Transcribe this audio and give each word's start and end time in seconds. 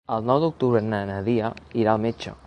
El 0.13 0.23
nou 0.29 0.37
d'octubre 0.43 0.81
na 0.85 1.01
Nàdia 1.11 1.51
irà 1.83 1.93
al 1.97 2.01
metge. 2.07 2.35